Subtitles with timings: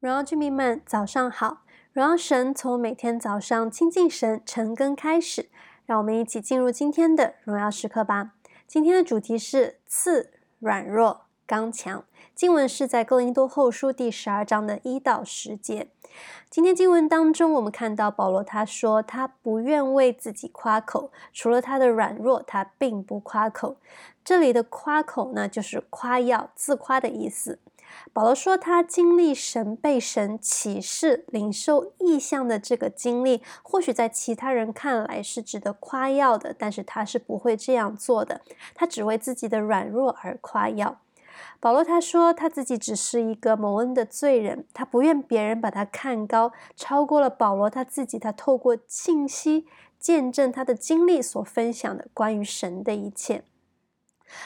[0.00, 1.62] 荣耀居民们，早上好！
[1.92, 5.48] 荣耀神从每天早上亲近神、晨更开始，
[5.86, 8.30] 让我们一起进入今天的荣耀时刻吧。
[8.68, 10.30] 今天的主题是赐
[10.60, 15.88] 软弱刚强，经文是在哥林多后书第十二章的一到十节。
[16.48, 23.78] 今天经文当中，我们看到保罗他说他不愿为自己夸口，除了他的软弱，他并不夸口。
[24.24, 27.58] 这里的夸口呢，就是夸耀、自夸的意思。
[28.12, 38.40] 保罗说，他经历神被神启示、领受异象的这个经历，或许在其他人看来是值得夸耀的，但是他是不会这样做的。
[38.74, 41.00] 他只为自己的软弱而夸耀。
[41.60, 48.18] 保罗他说，他自己只是一个蒙恩的罪人，他不愿别人把他看高，超过了保罗他自己。
[48.18, 49.66] 他透过信息
[49.98, 53.44] 见证他的经历所分享的关于神的一切。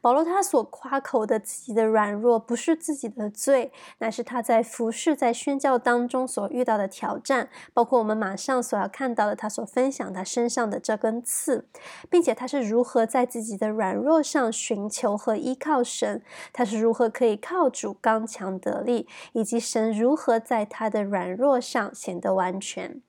[0.00, 11.68] 保罗他所夸口的自己的软弱，不是自己的罪，乃是他在服侍、在宣教当中所遇到的挑战，包括我们马上所要看到的他所分享他身上的这根刺，
[12.08, 23.02] 并且他是如何在自己的软弱上寻求和依靠神，他是如何可以靠主刚强得力，以及神如何在他的软弱上显得完全。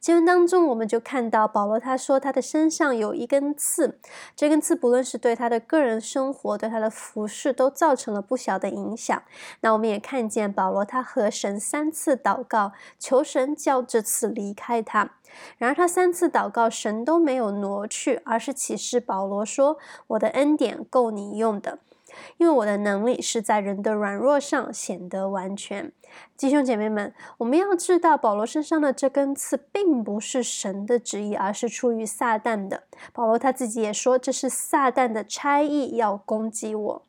[0.00, 3.98] 经文当中，我们就看到保罗他说他的身上有一根刺，
[4.36, 9.22] 这根刺不论是对他的个人生活，对他的服饰，都造成了不小的影响。
[9.60, 15.10] 那我们也看见保罗他和神三次祷告，求神叫这刺离开他。
[15.58, 21.78] 然而他三次祷告，神都没有挪去，而是启示保罗说：“我的恩典够你用的。”
[22.36, 25.92] 因为我的能力是在人的软弱上显得完全。
[26.36, 32.84] 弟兄姐妹们，我们要知道，保罗身上的这根刺并不是神的旨意，而是出于撒旦的。
[33.12, 37.06] 保罗他自己也说，这是撒旦的差役要攻击我。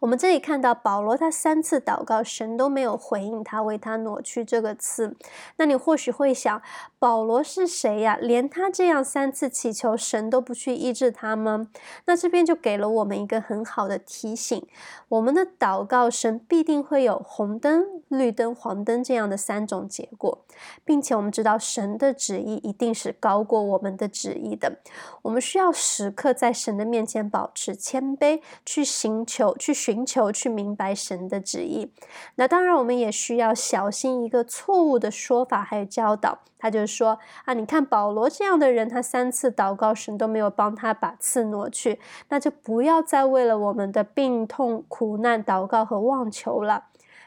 [0.00, 5.16] 我们这里看到保罗，他三次祷告，神都没有回应他，为他挪去这个刺。
[5.56, 6.60] 那你或许会想，
[6.98, 8.18] 保罗是谁呀？
[8.20, 11.68] 连他这样三次祈求神都不去医治他吗？
[12.06, 14.66] 那这边就给了我们一个很好的提醒：
[15.08, 20.44] 我们的祷告，神必定会有红灯、绿灯、黄灯这样的三种结果，
[20.84, 24.78] 并且我们知道神的旨意一定是高过我们的旨意的。
[25.22, 29.54] 我们需要时刻在神的面前保持谦卑，去寻求。
[29.58, 31.90] 去寻求，去明白神的旨意。
[32.36, 36.38] 那当然，我们也需要小心一个错误的说法，还有教导。
[36.58, 46.84] 他就说啊，你看保罗这样的人，他三次祷告，神都没有帮他把刺挪去，那就不要再为了我们的病痛、苦难祷告和望求了。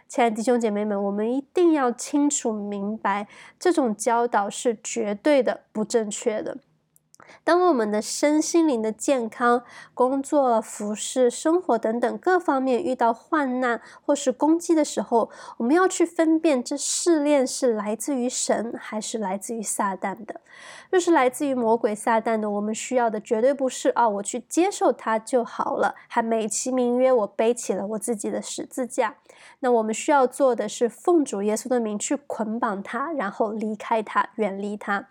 [0.10, 3.28] 亲爱的弟兄姐妹们，我们一定要清楚明白，
[3.60, 6.58] 这种教导是绝对的不正确的。
[7.44, 9.64] 当我们的身心灵的健康、
[9.94, 20.42] 工作、服饰、生活等等各方面遇到患难或是攻击的时候，我们要去分辨这试炼是来自于神还是来自于撒旦的。
[20.90, 29.16] 若是来自于魔鬼撒旦的，我们需要的绝对不是啊，我去接受它就好了，还美其名曰我背起了我自己的十字架。
[29.60, 35.08] 那我们需要做的是奉主耶稣的名去捆绑它，然后离开它，远离它。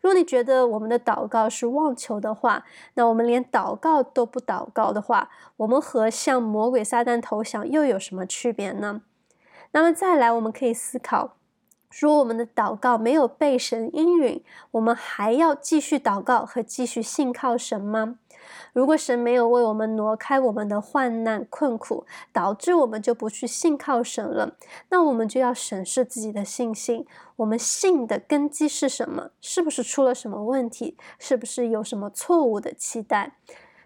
[0.00, 9.02] 如果你觉得我们的祷告是妄求的话，那我们连祷告都不祷告的话，我们和向魔鬼撒旦投降又有什么区别呢？
[9.72, 11.34] 那么再来，我们可以思考。
[12.00, 18.18] 如果我们的祷告没有被神应允，我们还要继续祷告和继续信靠神吗？
[18.72, 24.56] 如果神没有为我们挪开我们的患难困苦，导致我们就不去信靠神了，
[24.90, 27.06] 那我们就要审视自己的信心。
[27.36, 29.30] 我们信的根基是什么？
[29.40, 30.96] 是不是出了什么问题？
[31.18, 33.36] 是不是有什么错误的期待？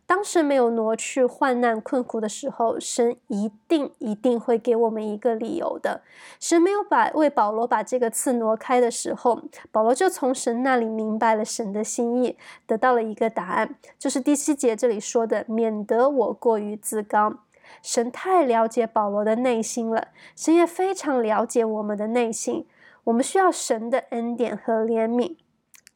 [0.05, 6.03] 当神没有挪去患难困苦的时候，神一定一定会给我们一个理由的。
[6.39, 9.41] 神没有把为保罗把这个刺挪开的时候，
[9.71, 12.37] 保罗就从神那里明白了神的心意，
[12.67, 17.35] 得到了一个答案，就是第七节这里说的：“免得我过于自高。”
[17.81, 22.67] 神太了解保罗的内心了，神也非常了解我们的内心。
[23.05, 25.37] 我们需要神的恩典和怜悯。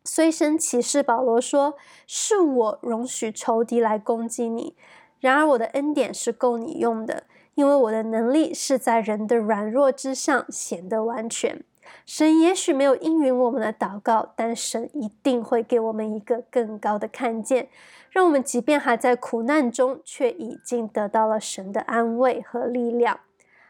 [0.07, 1.75] 虽神启示保罗说
[2.07, 4.77] ：“是我容许仇敌来攻击你，
[5.19, 7.25] 然而我的恩典是够你用的，
[7.57, 11.65] 因为我的能力是在人的软弱之上显得完全。”
[12.05, 17.69] 神也许没有应允我们的祷告，但神一定会给我们一个更高的看见，
[18.11, 23.21] 让我们即便还在苦难中，却已经得到了神的安慰和力量。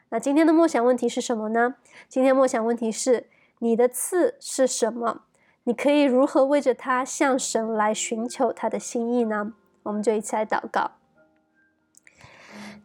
[0.08, 1.74] 那今天的默想问题是什么呢？
[2.08, 3.26] 今天默想问题是：
[3.58, 5.22] 你的刺是什么？
[5.68, 9.52] 你可以如何为着他向神来寻求他的心意呢？
[9.82, 10.92] 我们就一起来祷告。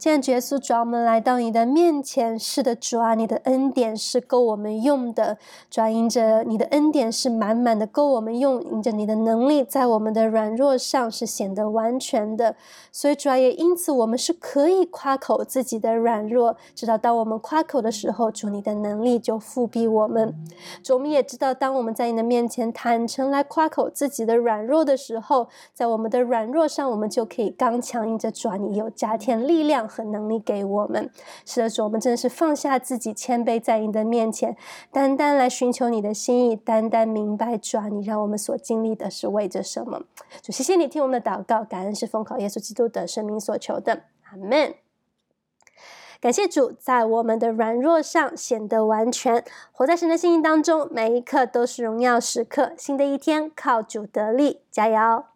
[0.01, 5.37] 既然主耶稣，主啊，我们来到你的面前，是的，主啊，你的恩典是够我们用的，
[5.69, 12.55] 主啊，因着你的恩典是满满的够我们用，因着你的能力在我们的软弱上是显得完全的，
[12.91, 20.33] 所以主啊，也因此我们是可以夸口自己的软弱，直到当我们夸口的时候，主你的能力就覆庇我们。
[20.81, 31.11] 主，我们也知道，当我们在你的面前坦诚来夸口自己的软弱的时候，在我们的软弱上，我们就可以刚强，因着主，你有加添力量和能力给我们。
[31.45, 34.55] 是的，主，我们真的是放下自己，谦卑在你的面前，
[34.91, 40.03] 单单来寻求你的心意，单单明白主啊，你让我们所经历的是为着什么。
[40.41, 44.73] 主，谢谢你听我们的祷告，感恩是奉靠耶稣基督的圣名所求的，阿门。
[46.21, 52.73] 感谢主，在我们的软弱上显得完全，活在神的心意当中，每一刻都是荣耀时刻。
[52.77, 55.30] 新的一天，靠主得力，加油！